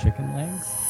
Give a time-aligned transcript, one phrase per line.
[0.00, 0.84] chicken legs.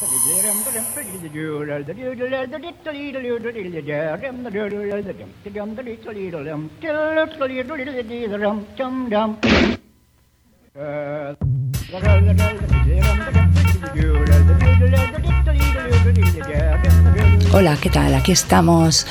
[17.52, 18.14] Hola, ¿qué tal?
[18.14, 19.06] Aquí estamos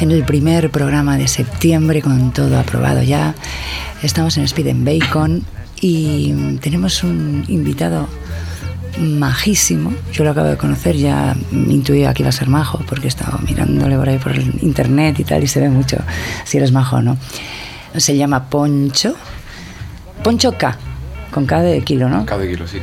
[0.00, 3.34] en el primer programa de septiembre con todo aprobado ya.
[4.02, 5.44] Estamos en Speed and Bacon
[5.80, 8.08] y tenemos un invitado
[8.98, 9.92] majísimo.
[10.12, 13.38] Yo lo acabo de conocer, ya intuía que iba a ser majo porque he estado
[13.46, 15.96] mirándole por ahí por el internet y tal y se ve mucho
[16.44, 17.16] si eres majo o no.
[17.96, 19.14] Se llama Poncho.
[20.22, 20.76] Poncho K,
[21.30, 22.26] con K de kilo, ¿no?
[22.26, 22.78] Cada kilo, sí.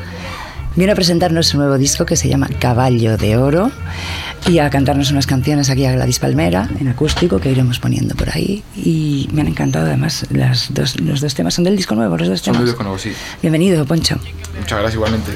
[0.75, 3.71] Viene a presentarnos un nuevo disco que se llama Caballo de Oro
[4.47, 8.29] y a cantarnos unas canciones aquí a Gladys Palmera en acústico que iremos poniendo por
[8.29, 8.61] ahí.
[8.75, 11.53] Y me han encantado además las dos, los dos temas.
[11.53, 12.59] ¿Son del disco nuevo los dos Son temas?
[12.59, 13.13] del disco nuevo, sí.
[13.41, 14.17] Bienvenido, Poncho.
[14.59, 15.31] Muchas gracias igualmente.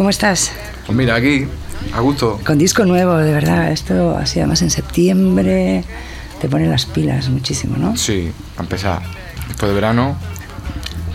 [0.00, 0.50] ¿Cómo estás?
[0.86, 1.44] Pues mira, aquí,
[1.92, 2.40] a gusto.
[2.46, 3.70] Con disco nuevo, de verdad.
[3.70, 5.84] Esto así además en septiembre
[6.40, 7.94] te pone las pilas muchísimo, ¿no?
[7.98, 9.02] Sí, a empezar.
[9.46, 10.16] Después de verano.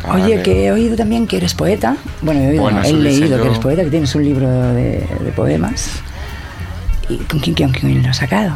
[0.07, 0.43] Oye, darle.
[0.43, 1.97] que he oído también que eres poeta.
[2.21, 5.03] Bueno, he, oído, Bueno, no, he leído que eres poeta, que tienes un libro de,
[5.19, 5.89] de poemas.
[7.09, 8.53] ¿Y con quién, quién, quién lo has sacado?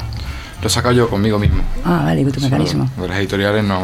[0.62, 1.62] Lo he sacado yo conmigo mismo.
[1.86, 2.88] Ah, vale, con tu mecanismo.
[2.94, 3.82] Solo De las editoriales no.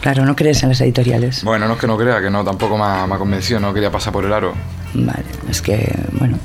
[0.00, 1.42] Claro, no crees en las editoriales.
[1.44, 3.74] Bueno, no es que no crea, que no tampoco me ha, me ha convencido, no
[3.74, 4.54] quería pasar por el aro.
[4.94, 6.38] Vale, es que, bueno,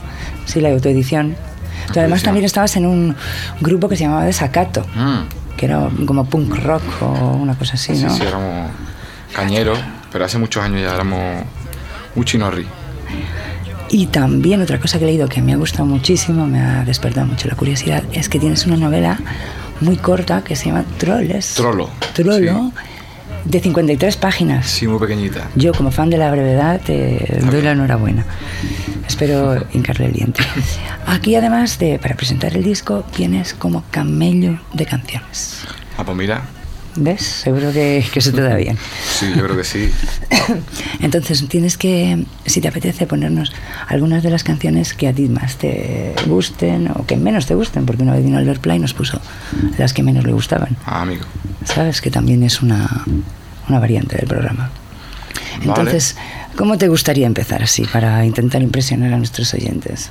[0.45, 1.35] sí, la autoedición.
[1.93, 3.15] Tú además también estabas en un
[3.59, 7.95] grupo que se llamaba Desacato, Mm, que era como punk rock o una cosa así,
[7.95, 8.09] Sí, ¿no?
[8.15, 8.71] sí, éramos
[9.33, 9.79] cañeros,
[10.11, 11.43] pero hace muchos años ya éramos
[12.15, 12.65] un chinorri.
[13.93, 17.27] Y también otra cosa que he leído que me ha gustado muchísimo, me ha despertado
[17.27, 19.19] mucho la curiosidad, es que tienes una novela
[19.81, 21.55] muy corta que se llama Troles.
[21.55, 21.89] Trollo.
[22.13, 22.71] Trollo,
[23.43, 24.67] de 53 páginas.
[24.67, 25.49] Sí, muy pequeñita.
[25.55, 28.25] Yo, como fan de la brevedad, te doy la enhorabuena.
[29.05, 30.41] Espero hincarle el diente.
[31.05, 35.65] Aquí, además de para presentar el disco, tienes como camello de canciones.
[35.97, 36.43] Ah, pues mira.
[36.95, 37.21] ¿Ves?
[37.21, 38.77] Seguro que, que se te da bien.
[39.09, 39.89] Sí, yo creo que sí.
[40.99, 43.53] Entonces, tienes que, si te apetece, ponernos
[43.87, 47.85] algunas de las canciones que a ti más te gusten o que menos te gusten,
[47.85, 49.21] porque una vez vino Albert Pla y nos puso
[49.77, 50.75] las que menos le gustaban.
[50.85, 51.25] Ah, amigo.
[51.63, 53.05] Sabes que también es una,
[53.69, 54.69] una variante del programa.
[55.59, 55.65] Vale.
[55.65, 56.17] Entonces,
[56.57, 60.09] ¿cómo te gustaría empezar así para intentar impresionar a nuestros oyentes?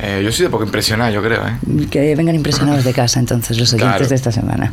[0.00, 1.86] Eh, yo soy de poco impresionado, yo creo, ¿eh?
[1.90, 4.08] Que vengan impresionados de casa entonces los oyentes Claro.
[4.08, 4.72] de esta semana.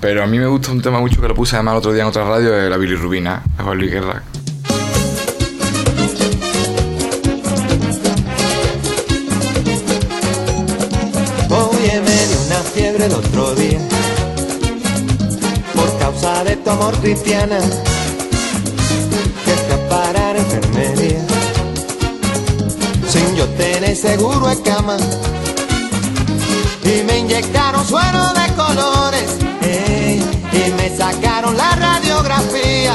[0.00, 2.02] Pero a mí me gusta un tema mucho que lo puse además el otro día
[2.02, 4.22] en otra radio, de la bilirrubina, de Juan Luis Guerra.
[11.50, 13.78] Oye, me dio una fiebre el otro día
[15.74, 17.58] por causa de tu amor cristiana
[19.44, 21.18] que a a enfermería
[23.12, 24.96] sin yo tener seguro de cama
[26.82, 32.94] y me inyectaron suero de colores ey, y me sacaron la radiografía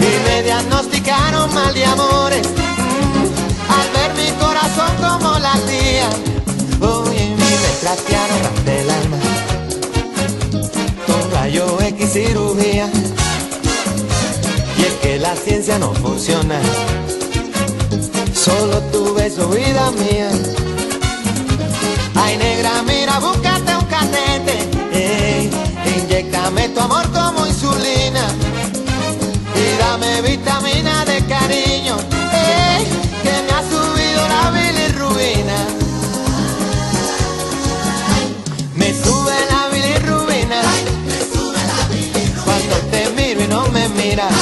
[0.00, 2.48] y me diagnosticaron mal de amores
[3.78, 6.08] al ver mi corazón como latía.
[6.80, 9.16] Oye, y me trastearon el alma
[11.06, 12.90] con rayo X cirugía.
[14.76, 16.58] Y es que la ciencia no funciona,
[18.44, 20.30] solo tu beso, vida mía.
[22.14, 24.56] Ay, negra, mira, búscate un catete,
[24.92, 25.50] ey,
[25.96, 28.24] inyectame tu amor como insulina
[29.54, 31.96] y dame vitamina de cariño,
[32.32, 32.86] ey,
[33.22, 35.58] que me ha subido la bilirrubina.
[38.74, 40.62] Me sube la bilirrubina,
[42.44, 44.32] cuando te miro y no me miras,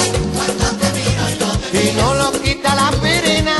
[1.72, 3.56] y no lo quita la aspirina.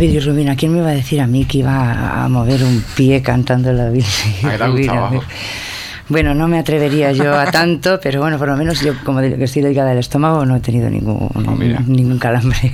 [0.00, 0.56] La bilirrubina.
[0.56, 3.90] ¿Quién me iba a decir a mí que iba a mover un pie cantando la
[3.90, 5.10] bilirrubina?
[6.08, 9.44] Bueno, no me atrevería yo a tanto, pero bueno, por lo menos yo, como que
[9.44, 12.72] estoy delicada del estómago, no he tenido ningún, Oh, ningún calambre.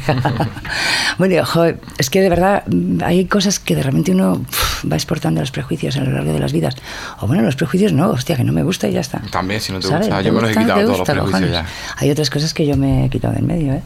[1.18, 2.62] bueno, joder, es que de verdad
[3.04, 6.38] hay cosas que de repente uno uf, va exportando los prejuicios a lo largo de
[6.38, 6.76] las vidas.
[7.20, 9.20] O bueno, los prejuicios no, hostia, que no me gusta y ya está.
[9.32, 10.06] También, si no te ¿Sabes?
[10.06, 10.22] gusta.
[10.22, 11.66] ¿Te Yo me los he quitado ¿Te todos los gusta, prejuicios ya.
[11.96, 13.82] Hay otras cosas que yo me he quitado del medio, ¿eh?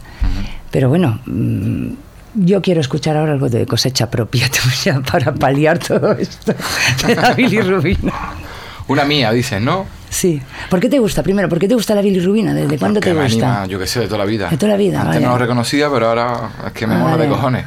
[0.71, 1.89] Pero bueno, mm,
[2.35, 6.55] yo quiero escuchar ahora algo de cosecha propia tuya para paliar todo esto
[7.07, 8.13] de la bilirrubina.
[8.89, 9.87] Una mía, dices, ¿no?
[10.09, 10.43] Sí.
[10.69, 11.23] ¿Por qué te gusta?
[11.23, 12.53] Primero, ¿por qué te gusta la bilirrubina?
[12.53, 13.47] ¿Desde cuándo te me gusta?
[13.61, 14.49] anima, yo qué sé, de toda la vida.
[14.49, 15.27] De toda la vida, Antes vale.
[15.27, 17.65] no lo reconocía, pero ahora es que me Ah, mola de cojones.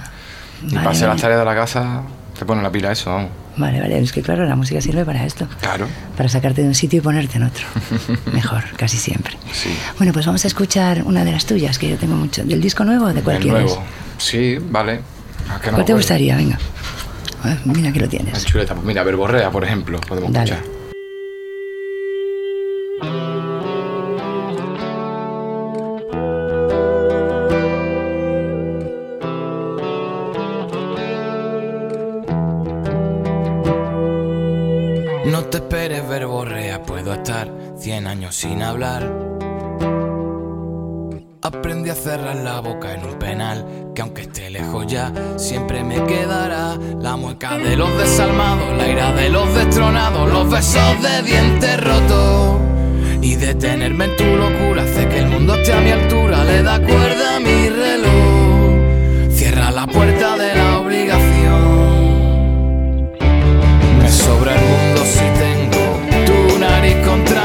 [0.62, 1.21] Y Vale, para hacer las vale.
[1.21, 2.01] tareas de la casa,
[2.38, 3.30] te pone la pila eso, vamos.
[3.56, 5.48] Vale, vale, es que claro, la música sirve para esto.
[5.62, 5.88] Claro.
[6.18, 7.66] Para sacarte de un sitio y ponerte en otro.
[8.34, 9.38] Mejor, casi siempre.
[9.52, 9.70] Sí.
[9.98, 12.44] Bueno, pues vamos a escuchar una de las tuyas, que yo tengo mucho.
[12.44, 13.60] ¿Del disco nuevo o de El cualquiera?
[13.62, 13.84] nuevo.
[14.18, 15.02] Sí, vale.
[15.50, 16.36] Ah, que no ¿Cuál me te gustaría?
[16.38, 16.58] Venga.
[17.44, 18.44] A ver, mira que lo tienes.
[18.46, 18.74] chuleta.
[18.74, 20.52] Pues mira, verborrea, por ejemplo, podemos Dale.
[20.54, 20.73] escuchar.
[38.13, 39.12] Años sin hablar.
[41.42, 43.65] Aprendí a cerrar la boca en un penal,
[43.95, 49.12] que aunque esté lejos ya, siempre me quedará la mueca de los desalmados, la ira
[49.13, 52.62] de los destronados, los besos de dientes rotos.
[53.19, 56.77] Y detenerme en tu locura hace que el mundo esté a mi altura, le da
[56.80, 59.31] cuerda a mi reloj.
[59.31, 61.63] Cierra la puerta de la obligación.
[63.99, 65.83] Me sobra el mundo si tengo
[66.28, 67.43] tu nariz contra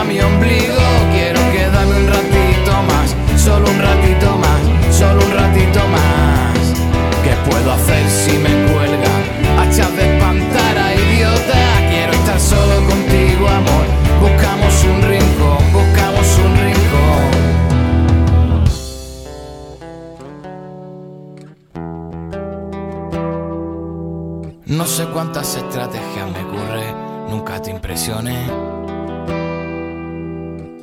[24.88, 26.95] sé cuántas estrategias me ocurre,
[27.28, 28.47] nunca te impresioné.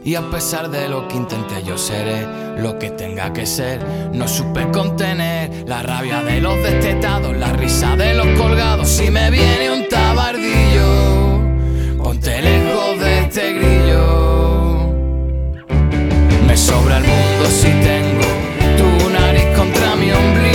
[0.03, 3.83] Y a pesar de lo que intenté, yo seré lo que tenga que ser.
[4.13, 8.87] No supe contener la rabia de los destetados, la risa de los colgados.
[8.87, 11.39] Si me viene un tabardillo,
[11.97, 14.91] ponte lejos de este grillo.
[16.45, 18.27] Me sobra el mundo si tengo
[18.77, 20.54] tu nariz contra mi ombligo.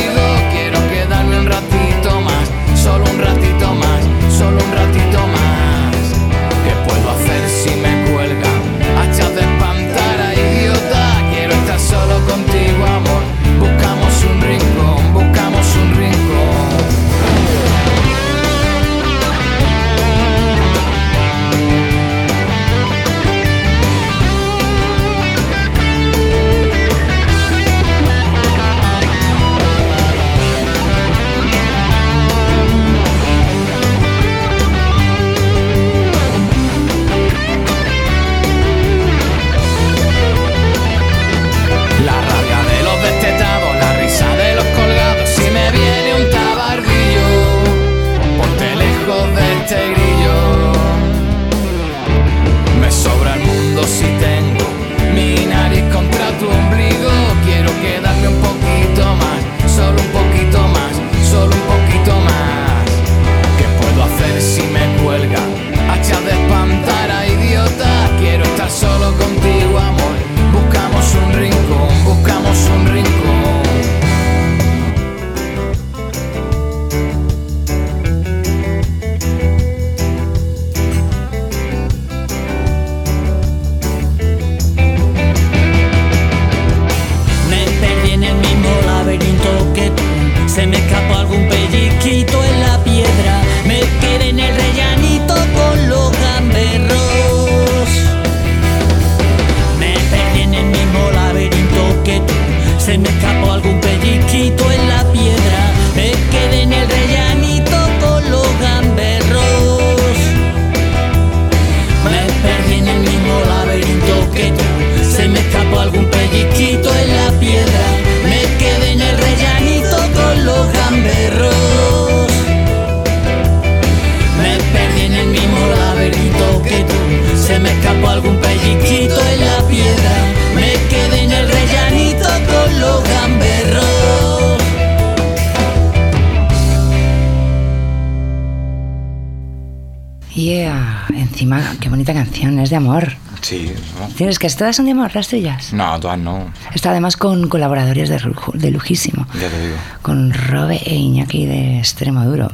[144.21, 145.73] ¿Tienes que todas son de las tuyas?
[145.73, 146.53] No, todas no.
[146.75, 148.21] Está además con colaboradores de,
[148.53, 149.27] de lujísimo.
[149.33, 149.77] Ya te digo.
[150.03, 152.51] Con Robe e Iñaki de Extremo Duro.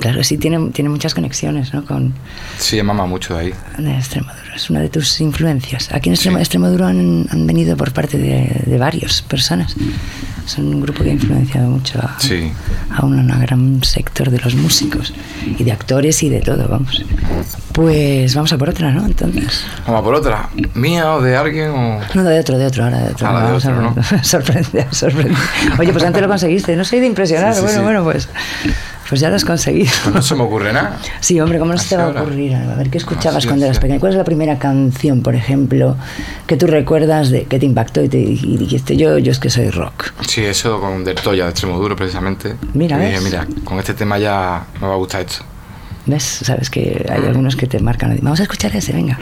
[0.00, 1.84] Claro, sí, tiene, tiene muchas conexiones, ¿no?
[1.84, 2.12] Con
[2.58, 3.52] Sí, mama mucho ahí.
[3.78, 4.54] de Extremadura.
[4.54, 5.90] Es una de tus influencias.
[5.92, 6.40] Aquí en Extremo- Sí.
[6.42, 9.74] Extremadura han, han venido por parte de, de varias personas.
[10.46, 12.52] Son un grupo que ha influenciado mucho a, Sí.
[12.90, 15.14] a un, a gran sector de los músicos
[15.58, 17.02] y de actores y de todo, vamos.
[17.72, 19.06] Pues vamos a por otra, ¿no?
[19.06, 19.64] Entonces.
[19.86, 20.48] Vamos a por otra.
[20.74, 22.00] ¿Mía o de alguien o...?
[22.14, 23.26] No, de otro, de otro, ahora de otro.
[23.26, 24.24] Ah, de a otro, ver.
[24.24, 25.34] sorprende, sorprende.
[25.78, 26.76] Oye, pues antes lo conseguiste.
[26.76, 27.54] No soy de impresionar.
[27.54, 28.28] Sí, bueno, bueno, pues,
[29.08, 29.90] pues ya lo has conseguido.
[30.04, 30.98] Pues no se me ocurre nada.
[31.20, 32.54] Sí, hombre, ¿cómo no se te va a ocurrir?
[32.54, 34.00] A ver, ¿qué escuchabas cuando eras pequeño?
[34.00, 35.96] ¿Cuál es la primera canción, por ejemplo,
[36.46, 39.50] que tú recuerdas de que te impactó y, te, y dijiste, yo, yo es que
[39.50, 40.12] soy rock?
[40.26, 42.54] Sí, eso con Del Toya, de Extremo Duro, precisamente.
[42.74, 45.44] Mira, dije, mira, con este tema ya me va a gustar esto.
[46.06, 46.22] ¿Ves?
[46.22, 48.18] Sabes que hay algunos que te marcan.
[48.20, 49.18] Vamos a escuchar ese, venga.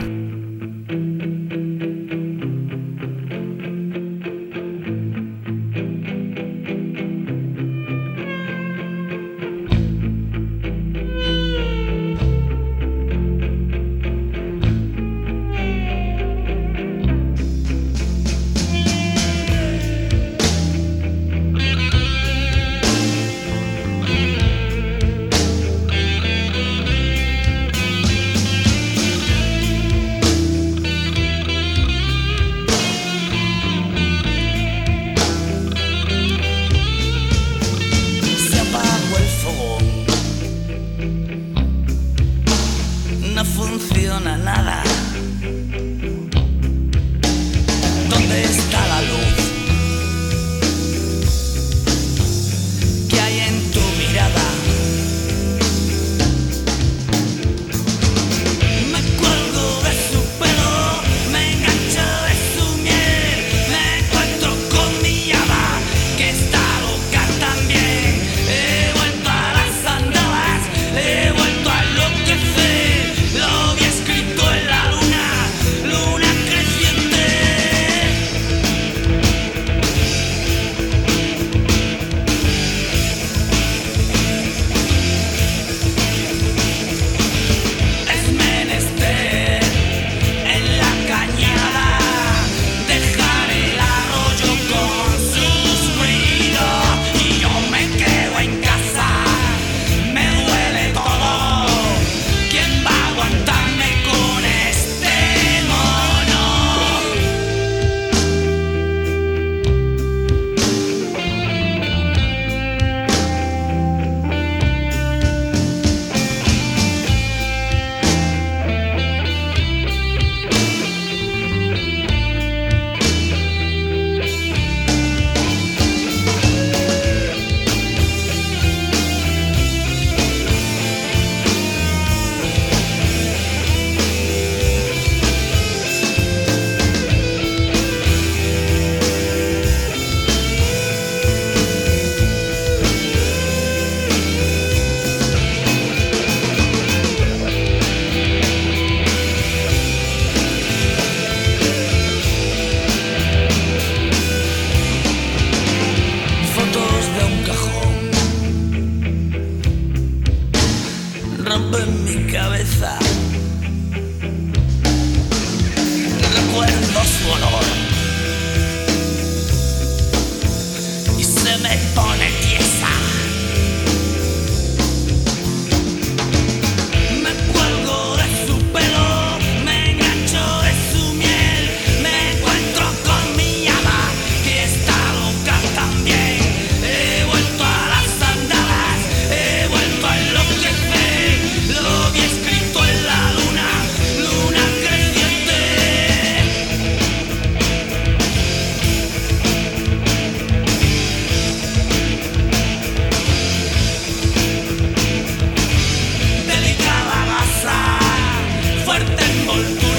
[209.52, 209.91] Gol.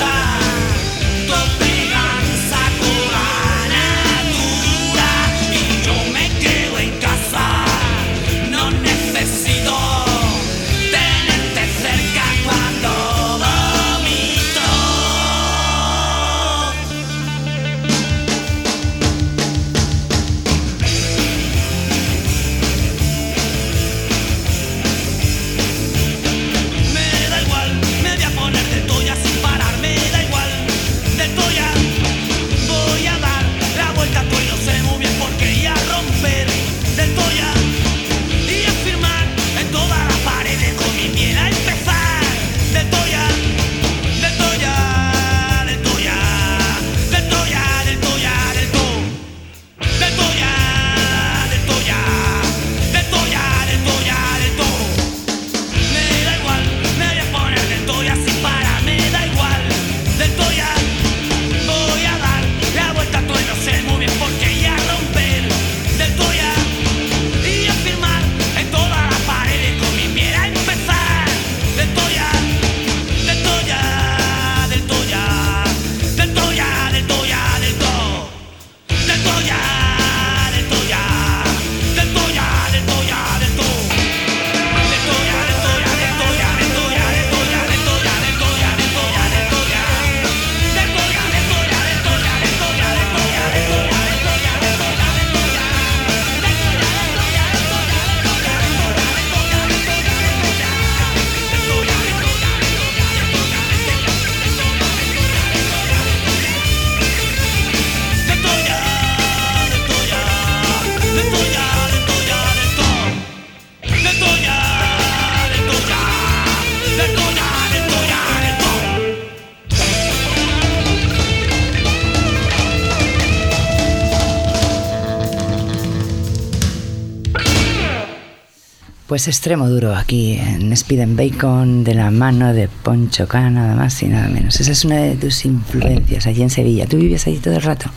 [129.14, 133.76] Pues extremo duro aquí en Speed and Bacon de la mano de Poncho K, nada
[133.76, 134.60] más y nada menos.
[134.60, 136.88] Esa es una de tus influencias allí en Sevilla.
[136.88, 137.92] ¿Tú vivías allí todo el rato?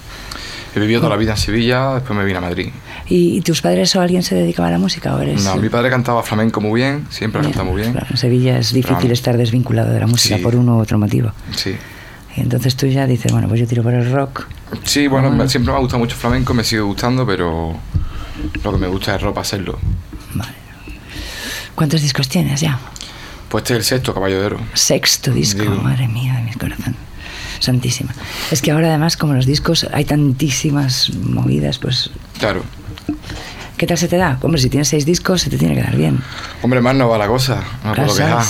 [0.74, 2.68] He vivido toda la vida en Sevilla, después me vine a Madrid.
[3.08, 5.42] ¿Y tus padres o alguien se dedicaba a la música o eres...?
[5.42, 7.92] No, mi padre cantaba flamenco muy bien, siempre ha cantado muy bien.
[7.92, 9.14] Claro, en Sevilla es difícil Claro.
[9.14, 10.42] estar desvinculado de la música Sí.
[10.42, 11.32] por uno u otro motivo.
[11.56, 11.74] Sí.
[12.36, 14.48] Y entonces tú ya dices, bueno, pues yo tiro por el rock.
[14.84, 17.74] Sí, bueno, me- siempre me ha gustado mucho flamenco, me sigue gustando, pero
[18.62, 19.78] lo que me gusta es ropa hacerlo.
[20.34, 20.65] Vale.
[21.76, 22.78] ¿Cuántos discos tienes ya?
[23.48, 24.60] Pues este es el sexto, Caballo de Oro.
[24.74, 25.76] Sexto disco, Digo.
[25.76, 26.96] madre mía de mi corazón.
[27.60, 28.12] Santísima.
[28.50, 32.64] Es que ahora además como los discos hay tantísimas movidas, pues Claro.
[33.76, 34.38] ¿qué tal se te da?
[34.42, 36.20] Hombre, si tienes seis discos se te tiene que dar bien.
[36.62, 38.44] Hombre, más no va la cosa, no puedo quejar.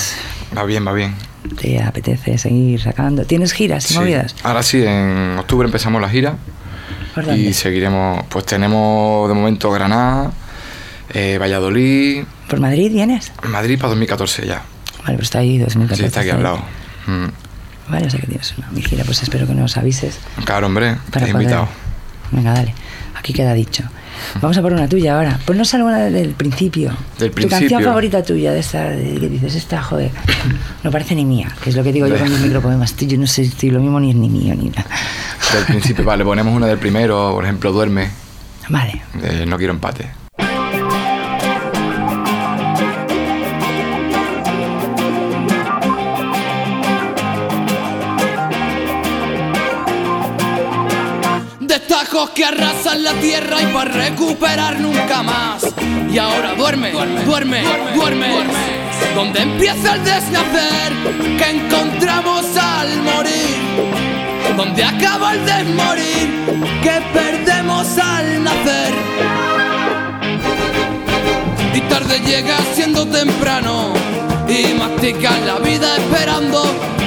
[0.57, 1.15] Va bien, va bien.
[1.61, 3.25] Te apetece seguir sacando.
[3.25, 3.99] ¿Tienes giras y Sí.
[4.01, 4.35] movidas?
[4.43, 6.37] Ahora sí, en octubre empezamos la gira
[7.15, 7.41] ¿Por dónde?
[7.41, 8.25] y seguiremos.
[8.29, 10.33] Pues tenemos de momento Granada,
[11.15, 13.33] eh, Valladolid, ¿Por Madrid vienes?
[13.49, 14.63] Madrid para 2014 ya.
[15.05, 16.03] Vale, pues está ahí 2014.
[16.03, 16.59] Sí, está aquí al lado.
[17.07, 17.27] Mm.
[17.91, 20.19] Vale, o sea que tienes una mi gira, pues espero que nos avises.
[20.45, 21.69] Claro, hombre, Para estás poder- invitado.
[22.33, 22.75] Venga, dale.
[23.15, 23.85] Aquí queda dicho.
[24.41, 25.39] Vamos a por una tuya ahora.
[25.45, 26.91] Ponnos alguna del principio.
[27.19, 27.87] Del Tu canción principio.
[27.87, 30.11] favorita tuya, de esta, de, que dices, esta, joder,
[30.83, 32.95] no parece ni mía, que es lo que digo yo con mis micropoemas.
[32.95, 34.87] Tú, Yo no sé si lo mismo ni es ni mío ni nada.
[35.53, 38.11] Del principio, vale, ponemos una del primero, por ejemplo, Duerme,
[38.69, 39.03] Vale.
[39.15, 40.09] de No quiero empate.
[52.17, 55.67] Destajos que arrasan la tierra y para recuperar nunca más.
[56.11, 57.63] Y ahora duerme, duerme, duerme,
[57.95, 58.29] duerme.
[59.15, 60.93] Donde empieza el desnacer
[61.37, 63.57] que encontramos al morir.
[64.57, 68.95] Donde acaba el desmorir que perdemos al nacer.
[71.75, 73.93] Y tarde llega siendo temprano
[74.49, 76.65] y mastican la vida esperando.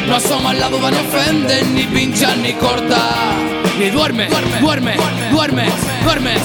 [0.07, 3.68] No asoman la duda, no ofenden, ni pinchan ni cortan.
[3.79, 4.95] Ni duerme, duerme, duerme,
[5.31, 6.41] duermes, duermes.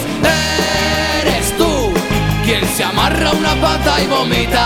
[1.20, 1.92] Eres tú
[2.44, 4.64] quien se amarra una pata y vomita.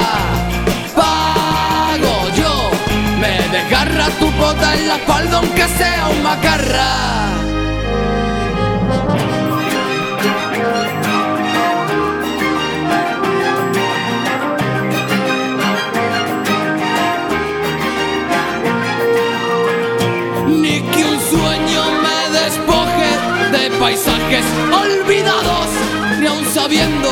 [0.94, 2.70] Pago yo,
[3.18, 7.28] me desgarra tu pota en la espalda aunque sea un macarra.
[23.79, 25.69] Paisajes olvidados,
[26.19, 27.09] ni aun sabiendo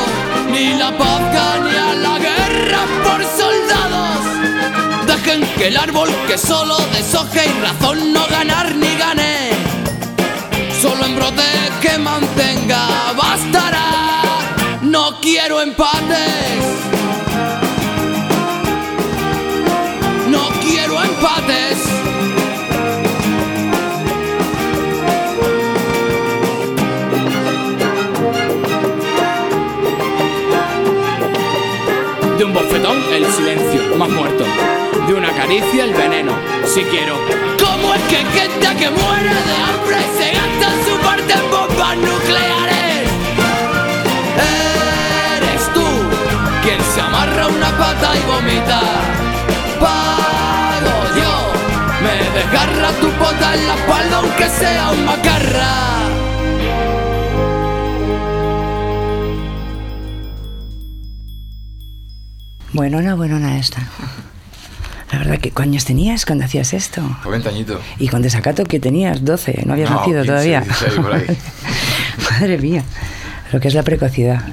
[0.51, 1.21] ni la paz
[1.63, 5.07] ni a la guerra por soldados.
[5.07, 9.51] Dejen que el árbol que solo deshoje y razón no ganar ni gane,
[10.81, 11.43] solo en brote
[11.81, 14.21] que mantenga bastará.
[14.81, 16.63] No quiero empates.
[20.27, 21.76] No quiero empates.
[32.47, 34.45] Un bofetón el silencio, más muerto.
[35.05, 36.33] De una caricia el veneno,
[36.65, 37.15] si quiero.
[37.59, 43.09] ¿Cómo es que gente que muere de hambre se gasta su parte en bombas nucleares?
[45.37, 45.87] Eres tú
[46.63, 48.81] quien se amarra una pata y vomita.
[49.79, 51.33] Pago yo,
[52.01, 56.16] me desgarra tu pota en la espalda aunque sea un macarra.
[62.77, 63.81] Buenona, buenona esta.
[65.11, 67.01] La verdad, que años tenías cuando hacías esto?
[67.23, 67.81] Pues 20 añitos.
[67.97, 70.61] Y con desacato que tenías 12, no habías No, nacido 15, todavía.
[70.61, 71.25] 16 por ahí.
[72.31, 72.83] Madre mía,
[73.51, 74.43] lo que es la precocidad.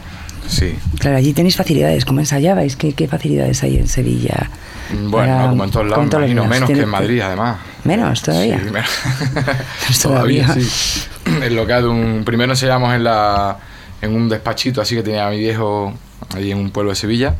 [0.48, 0.74] Sí.
[1.00, 2.06] Claro, allí tenéis facilidades.
[2.06, 2.76] ¿Cómo ensayabais?
[2.76, 4.48] ¿Qué, qué facilidades hay en Sevilla?
[4.90, 7.58] Bueno, Para- como en todos lados, todos imagino, menos que en Madrid, además.
[7.84, 8.58] ¿Menos todavía?
[8.58, 8.88] Sí, menos.
[9.86, 10.64] Pues todavía, todavía.
[10.64, 11.02] sí.
[11.42, 12.22] El local un...
[12.24, 13.58] Primero ensayamos en, la,
[14.00, 15.92] en un despachito así que tenía mi viejo
[16.34, 17.34] ahí en un pueblo de Sevilla.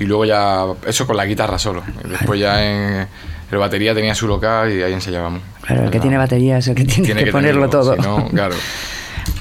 [0.00, 0.64] Y luego ya...
[0.86, 1.82] Eso con la guitarra solo.
[2.04, 3.06] Después ya en...
[3.50, 5.42] El batería tenía su local y ahí ensayábamos.
[5.62, 7.96] Claro, el que tiene batería es el que tiene, que, ponerlo tenerlo, todo.
[7.96, 8.54] si no, claro.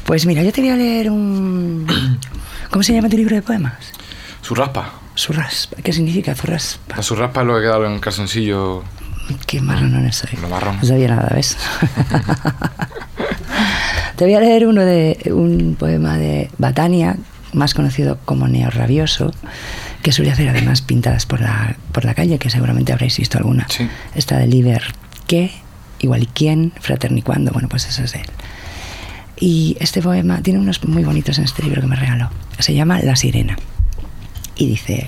[0.04, 1.86] Pues mira, yo te voy a leer un...
[2.72, 3.92] ¿Cómo se llama tu libro de poemas?
[4.42, 5.00] Su raspa.
[5.84, 6.96] ¿Qué significa surraspa?
[6.96, 8.84] La su raspa es lo que queda en calzoncillo.
[9.46, 10.40] Qué marrón soy.
[10.42, 10.78] Lo marrón.
[10.82, 11.58] No sabía nada, ¿ves?
[14.16, 17.18] Te voy a leer uno de un poema de Batania,
[17.54, 19.32] más conocido como Neo Rabioso,
[20.10, 23.68] que suele hacer además pintadas por la, por la calle, que seguramente habréis visto alguna.
[23.70, 23.88] Sí.
[24.16, 24.82] Esta de Liber,
[25.28, 25.52] ¿qué?
[26.00, 28.26] Igual y quién, fraterni cuándo, bueno, pues eso es él.
[29.40, 32.32] Y este poema tiene unos muy bonitos en este libro que me regaló.
[32.58, 33.56] Se llama La Sirena.
[34.56, 35.06] y dice,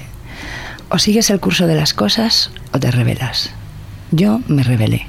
[0.89, 3.49] o sigues el curso de las cosas o te rebelas.
[4.11, 5.07] Yo me rebelé.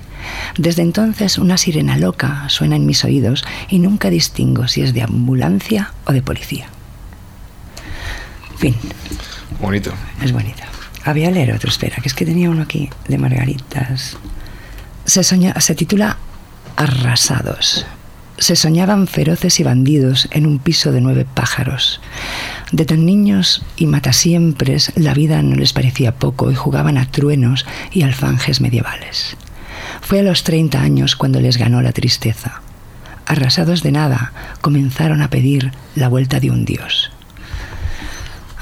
[0.57, 5.03] Desde entonces una sirena loca suena en mis oídos y nunca distingo si es de
[5.03, 6.69] ambulancia o de policía.
[8.63, 8.77] Fin,
[9.61, 9.93] Bonito.
[10.23, 10.65] es bonita.
[11.05, 14.17] Había leer otro, espera, que es que tenía uno aquí de Margaritas.
[15.05, 16.17] Se, soña- se titula
[16.77, 17.85] Arrasados.
[18.39, 22.01] Se soñaban feroces y bandidos en un piso de nueve pájaros.
[22.71, 27.67] De tan niños y matasiempres la vida no les parecía poco y jugaban a truenos
[27.93, 29.37] y alfanjes medievales.
[30.03, 32.63] Fue a los 30 años cuando les ganó la tristeza.
[33.27, 37.11] Arrasados de nada, comenzaron a pedir la vuelta de un dios.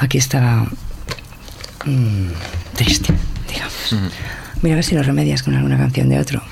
[0.00, 0.66] Aquí estaba
[1.84, 2.28] mm,
[2.74, 3.12] triste,
[3.48, 3.96] digamos.
[4.62, 6.42] Mira a ver si lo remedias con alguna canción de otro.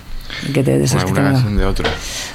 [0.52, 1.88] Que te, de esas que te, venga, canción de otro.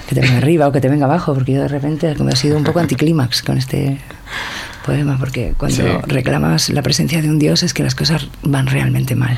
[0.10, 2.36] que te venga arriba o que te venga abajo, porque yo de repente como he
[2.36, 3.99] sido un poco anticlímax con este
[4.86, 5.84] poema, porque cuando Sí.
[6.08, 9.38] reclamas la presencia de un dios es que las cosas van realmente mal.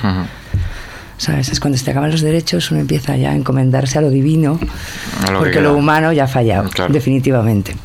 [1.18, 1.50] ¿Sabes?
[1.50, 4.60] Es cuando se te acaban los derechos, uno empieza ya a encomendarse a lo divino,
[5.26, 6.92] A lo que porque lo humano ya ha fallado, Claro.
[6.94, 7.76] definitivamente.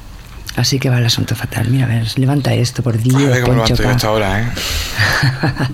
[0.56, 1.68] Así que va el asunto fatal.
[1.70, 3.90] Mira, a ver, levanta esto, por Dios, A ver cómo levanto yo K.
[3.90, 4.46] hasta ahora, ¿eh?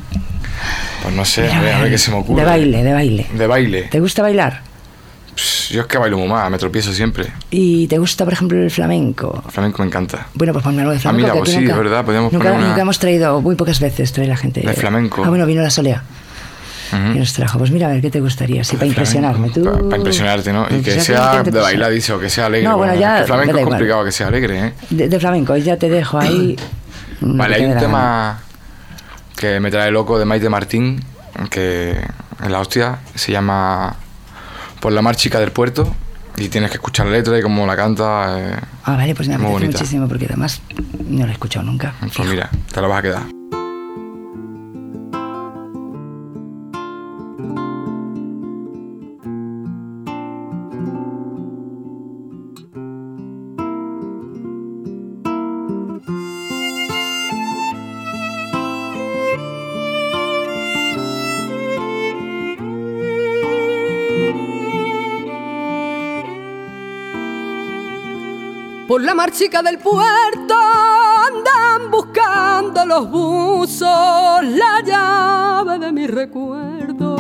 [1.03, 2.41] Pues no sé, Mira, a ver, a ver qué se me ocurre.
[2.41, 3.27] De baile, de baile.
[3.33, 3.83] De baile.
[3.85, 4.63] ¿Te gusta bailar?
[5.71, 7.27] Yo es que bailo muy mal, me tropiezo siempre.
[7.51, 9.43] ¿Y te gusta, por ejemplo, el flamenco?
[9.47, 10.27] El flamenco me encanta.
[10.35, 11.23] Bueno, pues ponme algo de Ah, flamenco.
[11.27, 13.55] mira, que pues sí, nunca, es verdad, podríamos nunca, poner una- nunca hemos traído, muy
[13.55, 14.61] pocas veces trae la gente.
[14.63, 15.23] De flamenco.
[15.25, 16.03] Ah, bueno, vino la Solea.
[16.93, 17.13] Ujú.
[17.15, 17.59] Y nos trajo.
[17.59, 19.51] Pues mira, a ver qué te gustaría, sí, para impresionarme.
[19.51, 19.63] Tú...
[19.65, 20.65] Para impresionarte, ¿no?
[20.65, 22.69] Y que Impresionarte, sea ¿quién te de bailar, dice, o que sea alegre.
[22.69, 24.73] No, bueno, ya que el flamenco es complicado que sea alegre, ¿eh?
[24.91, 26.57] De, de flamenco, ya te dejo ahí.
[27.21, 28.39] Vale, que hay un la tema
[29.37, 31.03] que me trae loco de Maite Martín,
[31.51, 31.99] que
[32.43, 33.97] en la hostia se llama
[34.81, 35.95] Por la mar chica del puerto,
[36.37, 38.39] y tienes que escuchar la letra y cómo la canta.
[38.39, 39.79] eh, Ah, vale, pues me apetece bonita.
[39.79, 40.61] muchísimo porque además
[41.09, 41.95] no lo he escuchado nunca.
[42.15, 43.36] pues mira, te la vas a quedar.
[68.89, 77.17] Por la marchica del puerto andan buscando los buzos la llave de mi recuerdo.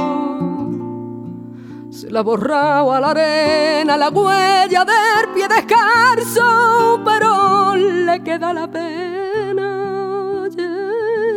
[1.90, 8.70] Se la borrado a la arena la huella del pie descalzo, pero le queda la
[8.70, 9.87] pena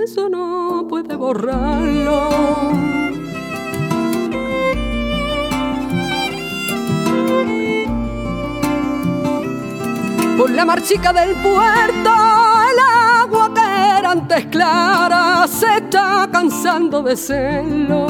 [0.09, 2.29] eso no puede borrarlo.
[10.39, 12.11] Por la marchica del puerto,
[12.71, 18.07] el agua que era antes clara se está cansando de serlo.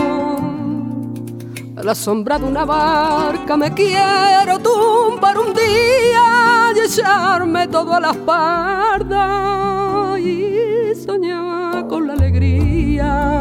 [1.76, 8.00] A la sombra de una barca me quiero tumbar un día y echarme todo a
[8.00, 13.40] la espalda y soñar con la alegría.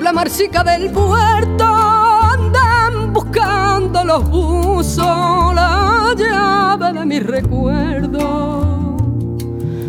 [0.00, 8.96] La marchica del puerto andan buscando los buzos la llave de mi recuerdo.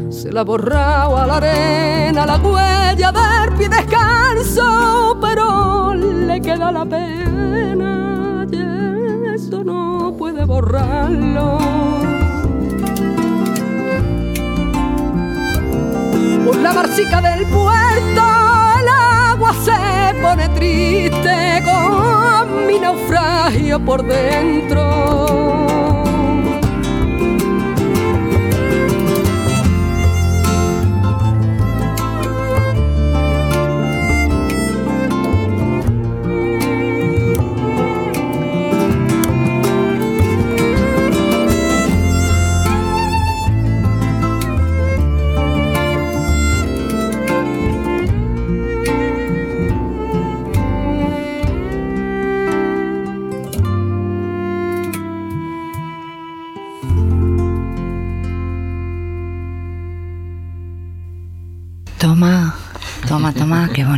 [0.10, 6.72] Se la ha borrado a la arena la huella del pie descalzo, pero le queda
[6.72, 11.58] la pena y eso no puede borrarlo.
[16.46, 18.41] Por la marchica del puerto
[19.64, 25.61] se pone triste con mi naufragio por dentro.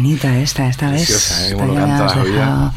[0.04, 1.06] Bonita esta, esta vez.
[1.08, 1.52] Preciosa, ¿eh?
[1.52, 2.74] Lo canta la dejado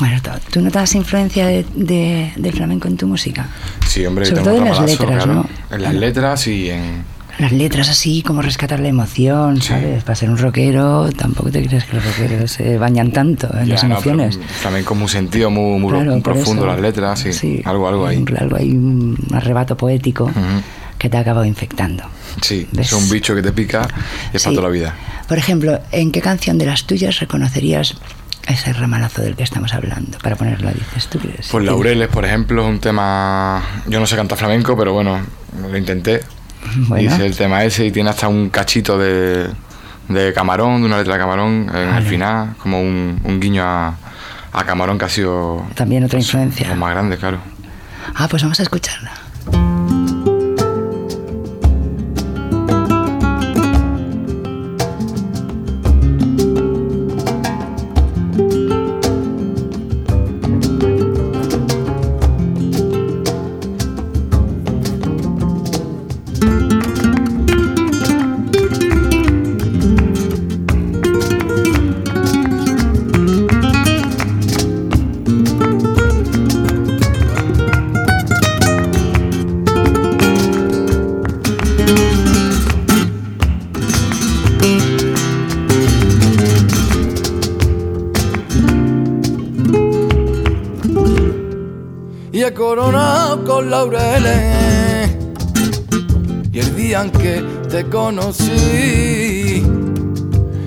[0.00, 3.46] Bueno, ¿tú- ¿tú notas influencia de, de- del flamenco en tu música?
[3.86, 5.34] Sí, hombre, Sobre todo en las letras, claro.
[5.34, 5.48] ¿no?
[5.70, 7.16] En las letras y en...
[7.38, 9.68] Las letras así, como rescatar la emoción, Sí.
[9.68, 10.02] ¿sabes?
[10.04, 13.74] Para ser un rockero, tampoco te crees que los rockeros se bañan tanto en Ya,
[13.74, 14.38] las no, emociones.
[14.62, 16.72] flamenco muy sentido, muy, muy, Claro, profundo eso.
[16.72, 17.60] las letras, sí.
[17.66, 18.24] Algo, algo ahí.
[18.38, 20.62] Algo ahí, un arrebato poético Ujú.
[20.96, 22.04] que te ha acabado infectando.
[22.40, 22.86] Sí, ¿Ves?
[22.88, 23.86] es un bicho que te pica
[24.32, 24.48] y es Sí.
[24.48, 24.94] para toda la vida.
[25.28, 27.96] Por ejemplo, ¿en qué canción de las tuyas reconocerías
[28.46, 30.18] ese ramalazo del que estamos hablando?
[30.18, 31.18] Para ponerla, dices, ¿tú?
[31.50, 33.62] Pues Laureles, por ejemplo, es un tema...
[33.88, 35.18] Yo no sé cantar flamenco, pero bueno,
[35.60, 36.20] lo intenté.
[36.76, 37.12] Bueno.
[37.12, 39.48] Hice el tema ese y tiene hasta un cachito de,
[40.08, 42.08] de Camarón, de una letra de Camarón, en el Vale.
[42.08, 43.94] final, como un, un guiño a,
[44.52, 45.66] a Camarón que ha sido...
[45.74, 46.68] También otra influencia.
[46.68, 47.38] Los más grande, claro.
[48.14, 49.12] Ah, pues vamos a escucharla.
[93.96, 95.16] Laureles.
[96.52, 99.62] Y el día en que te conocí,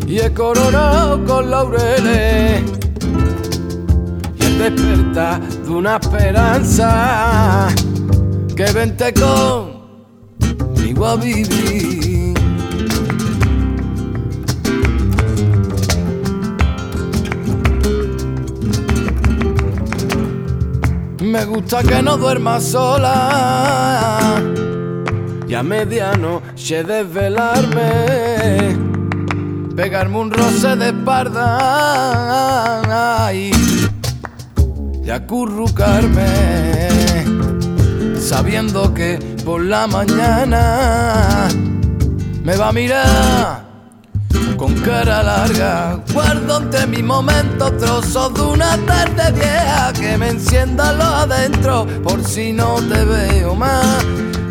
[0.08, 2.64] y he coronado con laureles.
[4.40, 7.68] Y el despertar de una esperanza
[8.56, 12.09] que vente conmigo a vivir.
[21.30, 24.42] Me gusta que no duermas sola.
[25.48, 28.76] Y a medianoche desvelarme,
[29.76, 32.12] pegarme un roce de espalda
[33.32, 33.52] y,
[35.06, 36.26] y acurrucarme,
[38.20, 41.48] sabiendo que por la mañana
[42.44, 43.59] me va a mirar
[44.60, 46.04] con cara larga.
[46.14, 52.22] Guardo entre mis momentos trozos de una tarde vieja que me encienda lo adentro por
[52.26, 54.06] si no te veo más.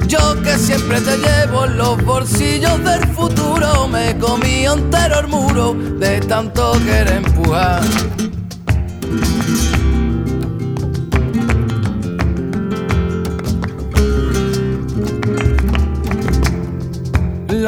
[0.07, 5.75] Yo que siempre te llevo en los bolsillos del futuro, me comí entero el muro
[5.75, 7.83] de tanto querer empujar.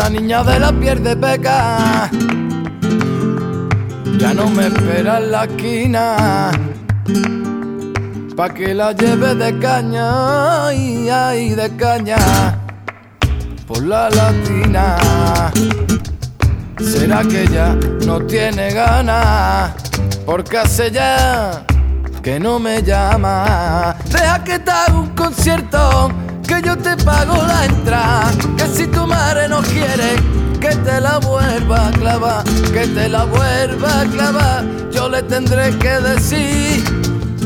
[0.01, 2.11] La niña de la piel de peca
[4.19, 6.51] ya no me espera en la esquina
[8.35, 12.17] pa que la lleve de caña ay, ay, de caña
[13.67, 14.97] por la latina.
[16.79, 19.75] ¿Será que ya no tiene ganas?
[20.25, 21.63] Porque hace ya
[22.23, 23.97] que no me llama.
[24.11, 26.11] Deja que te haga un concierto,
[26.51, 28.33] que yo te pago la entrada.
[28.57, 30.17] Que si tu madre no quiere,
[30.61, 34.65] que te la vuelva a clavar, que te la vuelva a clavar.
[34.91, 36.83] Yo le tendré que decir.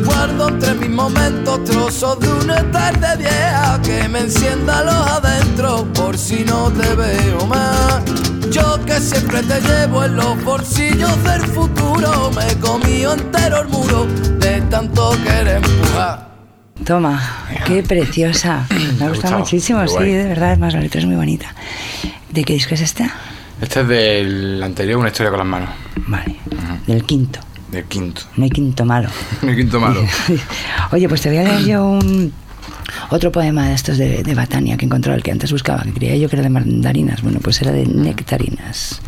[0.07, 6.19] Guardo entre mis momentos trozos de una tarde vieja que me encienda los adentro por
[6.19, 8.03] si no te veo más.
[8.51, 14.07] Yo que siempre te llevo en los bolsillos del futuro, me comí entero el muro
[14.41, 16.34] de tanto querer empujar.
[16.85, 18.67] Toma, qué preciosa.
[18.99, 20.13] Me ha gustado muchísimo, sí, guay.
[20.13, 21.55] de verdad, además la letra es muy bonita.
[22.31, 23.11] ¿De qué disco es esta?
[23.61, 25.71] Este es del anterior, Una historia con las manos,
[26.07, 26.37] Vale,
[26.87, 27.41] del quinto.
[27.71, 28.23] del quinto.
[28.37, 29.09] No hay quinto malo.
[29.43, 30.05] El quinto malo.
[30.93, 32.33] Oye, pues te voy a leer yo un
[33.11, 36.17] otro poema de estos de, de Batania que encontró el que antes buscaba, que creía
[36.17, 37.23] yo que era de mandarinas.
[37.23, 39.01] Bueno, pues era de nectarinas.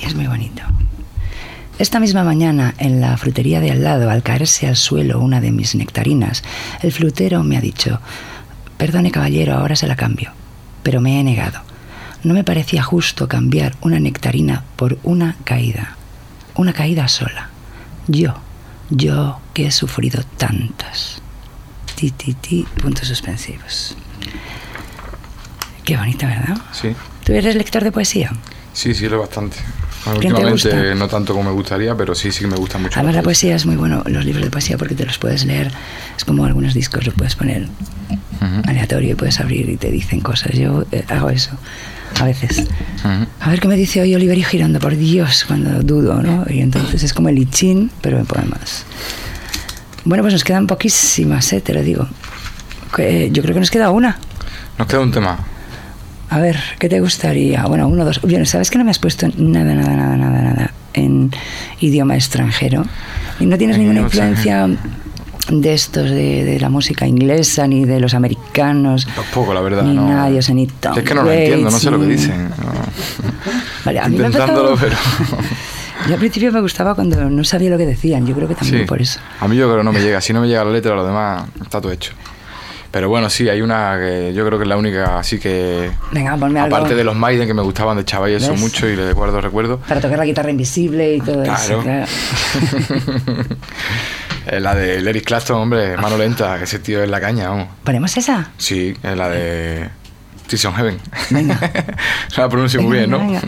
[0.00, 0.62] Y es muy bonito.
[1.82, 5.50] Esta misma mañana, en la frutería de al lado, al caerse al suelo una de
[5.50, 6.44] mis nectarinas,
[6.80, 7.98] el frutero me ha dicho,
[8.76, 10.30] perdone caballero, ahora se la cambio.
[10.84, 11.60] Pero me he negado.
[12.22, 15.96] No me parecía justo cambiar una nectarina por una caída.
[16.54, 17.50] Una caída sola.
[18.06, 18.36] Yo,
[18.88, 21.20] yo que he sufrido tantas.
[21.96, 23.96] Ti, ti, ti, puntos suspensivos.
[25.84, 26.58] Qué bonito, ¿verdad?
[26.70, 28.30] Sí, ¿Tú eres lector de poesía?
[28.72, 29.56] sí, sí, lo bastante.
[30.04, 32.78] Bueno, ¿Quién te últimamente no tanto como me gustaría, pero sí, sí que me gusta
[32.78, 32.98] mucho.
[32.98, 35.70] Además, la poesía es muy bueno, los libros de poesía, porque te los puedes leer.
[36.16, 37.68] Es como algunos discos, lo puedes poner
[38.08, 40.52] Ujú, aleatorio y puedes abrir y te dicen cosas.
[40.54, 41.56] Yo eh, hago eso
[42.20, 42.66] a veces.
[43.40, 46.44] A ver qué me dice hoy Oliverio Girondo, por Dios, cuando dudo, ¿no?
[46.48, 48.84] Y entonces es como el Ichín, pero en poemas.
[50.04, 51.60] Bueno, pues nos quedan poquísimas, ¿eh?
[51.60, 52.08] te lo digo.
[52.94, 54.18] Que yo creo que nos queda una.
[54.78, 55.38] Nos queda un tema.
[56.32, 57.64] A ver, ¿qué te gustaría?
[57.66, 58.20] Bueno, uno, dos.
[58.22, 61.30] Bien, ¿sabes que no me has puesto nada, nada, nada, nada, nada en
[61.80, 62.84] idioma extranjero?
[63.38, 64.66] ¿Y no tienes En ninguna influencia
[65.50, 69.06] de estos, de, de la música inglesa, ni de los americanos?
[69.14, 69.82] Tampoco, la verdad.
[69.82, 70.40] Ni no.
[70.40, 72.48] sé, ni Tom Es que no lo Waits, entiendo, no sé lo que dicen.
[72.48, 72.72] no.
[73.84, 74.96] Vale, a mí me Intentándolo, empezado-
[75.28, 75.42] pero.
[76.08, 78.80] Yo al principio me gustaba cuando no sabía lo que decían, yo creo que también
[78.80, 78.86] Sí.
[78.88, 79.20] por eso.
[79.38, 80.20] A mí yo creo que no me llega.
[80.20, 82.12] Si no me llega la letra, lo demás está todo hecho.
[82.92, 85.90] Pero bueno, sí, hay una que yo creo que es la única así que.
[86.12, 88.94] Venga, ponme algo Aparte de los Maiden que me gustaban de chaval eso mucho y
[88.94, 89.78] le guardo recuerdo.
[89.78, 91.80] para tocar la guitarra invisible y todo eso.
[91.80, 91.82] Claro.
[91.82, 92.06] Claro.
[94.44, 97.68] Eh, la de Eric Clapton, hombre, mano lenta, que ese tío es la caña, vamos.
[97.84, 98.50] ¿Ponemos esa?
[98.58, 99.88] Sí, es la de
[100.48, 100.98] Tears on Heaven.
[101.30, 101.60] Venga.
[102.36, 103.20] la pronuncio muy bien, ¿no?
[103.20, 103.40] Venga,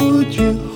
[0.00, 0.69] Would you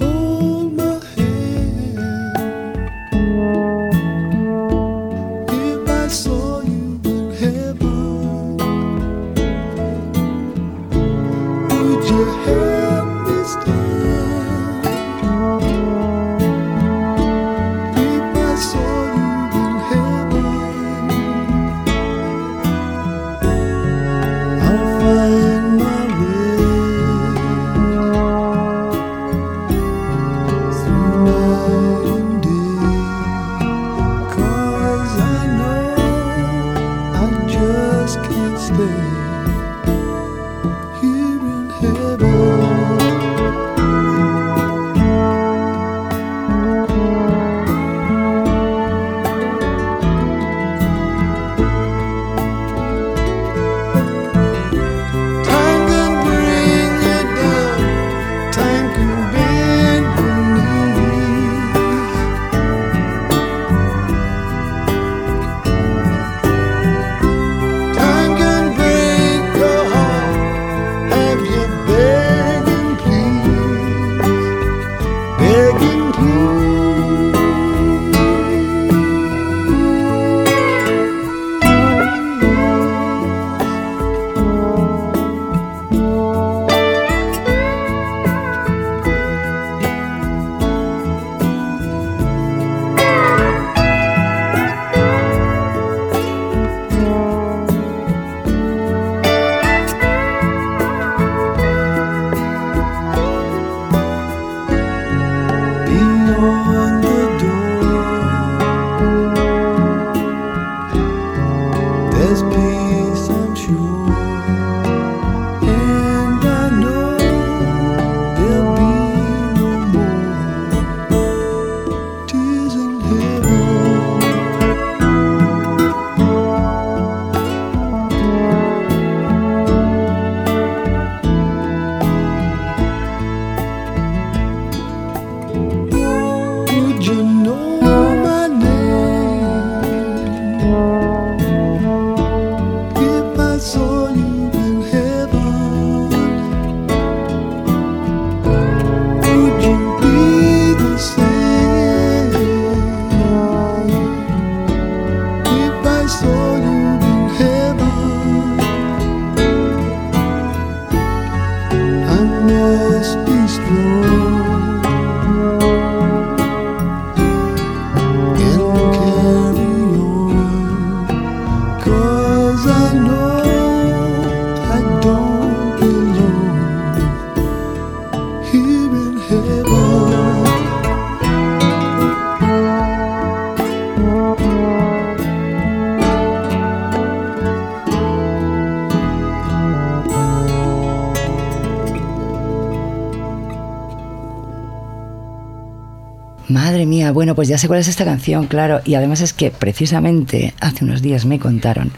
[197.34, 198.80] pues ya sé cuál es esta canción, claro.
[198.84, 201.92] Y además es que precisamente hace unos días me contaron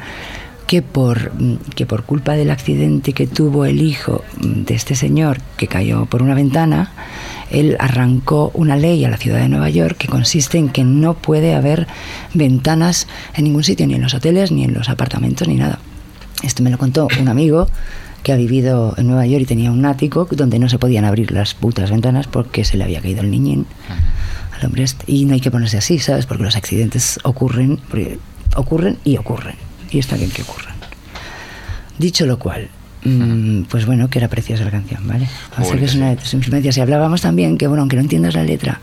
[0.67, 4.95] que por, mm, que por culpa del accidente que tuvo el hijo mm, de este
[4.95, 6.93] señor que cayó por una ventana,
[7.51, 11.15] él arrancó una ley a la ciudad de Nueva York que consiste en que no
[11.15, 11.87] puede haber
[12.35, 15.79] ventanas en ningún sitio, ni en los hoteles, ni en los apartamentos, ni nada.
[16.43, 17.69] Esto me lo contó un amigo
[18.23, 21.31] que ha vivido en Nueva York y tenía un ático donde no se podían abrir
[21.31, 23.67] las putas ventanas porque se le había caído el niñín
[24.57, 25.05] al hombre este.
[25.11, 26.27] Y no hay que ponerse así, ¿sabes?
[26.27, 27.81] Porque los accidentes ocurren,
[28.55, 29.57] ocurren y ocurren.
[29.91, 30.75] Y está bien que ocurran.
[31.99, 32.69] Dicho lo cual,
[33.05, 35.29] mm, pues bueno, que era preciosa la canción, ¿vale?
[35.59, 36.77] O sea que es una de tus influencias.
[36.77, 38.81] Y hablábamos también que, bueno, aunque no entiendas la letra,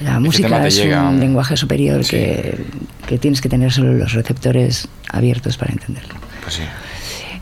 [0.00, 2.10] la tema música es llega, un lenguaje superior sí.
[2.10, 2.64] que,
[3.06, 6.14] que tienes que tener solo los receptores abiertos para entenderlo.
[6.42, 6.62] Pues sí.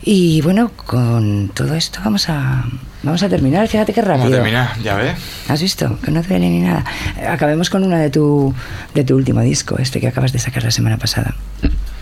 [0.02, 2.64] Y bueno, con todo esto vamos a,
[3.02, 3.66] vamos a terminar.
[3.68, 4.24] Fíjate qué rápido.
[4.24, 5.16] Vamos a terminar, ya ves.
[5.48, 5.98] ¿Has visto?
[6.02, 6.84] Que no duele ni nada.
[7.28, 8.54] Acabemos con una de tu,
[8.94, 11.34] de tu último disco, este que acabas de sacar la semana pasada.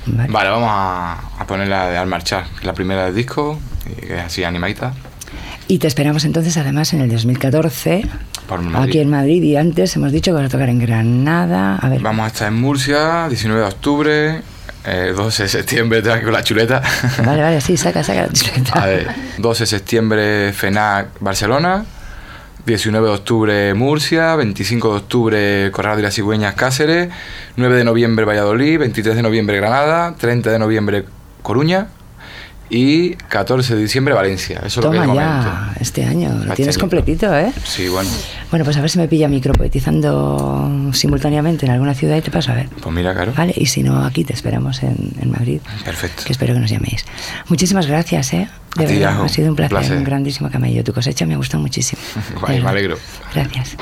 [0.07, 0.33] ¿Vale?
[0.33, 3.59] Vale, vamos a, a ponerla de Al Marchar, la primera del disco,
[4.01, 4.93] que es así animadita.
[5.67, 8.07] Y te esperamos entonces además en el 2014
[8.49, 8.89] Por Madrid.
[8.89, 11.77] aquí en Madrid y antes hemos dicho que vas a tocar en Granada.
[11.77, 14.43] A ver, Vamos a estar en Murcia, 19 de octubre,
[14.89, 16.83] eh, 12 de septiembre, aquí con la chuleta.
[17.25, 18.29] vale, vale, sí, saca, saca.
[18.73, 19.09] A ver,
[19.39, 21.85] 12 de septiembre FENAC Barcelona,
[22.65, 27.09] 19 de octubre Murcia, 25 de octubre Corral de las Cigüeñas Cáceres,
[27.57, 31.05] 9 de noviembre Valladolid, 23 de noviembre Granada, 30 de noviembre
[31.43, 31.89] Coruña
[32.71, 34.59] y 14 de diciembre Valencia.
[34.65, 35.81] Eso es lo que Toma ya, momento.
[35.81, 37.53] este año, lo Este tienes completito, ¿eh?
[37.65, 38.11] Sí, bueno,
[38.51, 42.53] Bueno, pues a ver si me pilla micropoetizando simultáneamente en alguna ciudad y te paso
[42.53, 42.69] a ver.
[42.69, 43.33] pues mira, claro.
[43.37, 45.61] Vale, y si no, aquí te esperamos en, en Madrid.
[45.85, 46.25] Perfecto.
[46.25, 47.05] Que espero que nos llaméis.
[47.49, 48.49] Muchísimas gracias, ¿eh?
[48.77, 49.97] De A verdad, ha sido un placer, Placer.
[49.97, 50.85] un grandísimo camello.
[50.85, 52.01] Tu cosecha me ha gustado muchísimo.
[52.41, 52.99] Guay, me alegro.
[53.35, 53.77] Gracias.